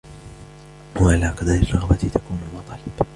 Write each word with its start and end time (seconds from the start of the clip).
وَعَلَى 1.01 1.27
قَدْرِ 1.29 1.53
الرَّغْبَةِ 1.53 1.95
تَكُونُ 1.95 2.39
الْمَطَالِبُ 2.51 3.05